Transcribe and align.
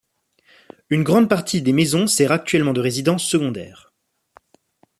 Une 0.89 1.03
grande 1.03 1.29
partie 1.29 1.61
des 1.61 1.73
maisons 1.73 2.07
sert 2.07 2.31
actuellement 2.31 2.73
de 2.73 2.81
résidence 2.81 3.23
secondaire. 3.23 3.93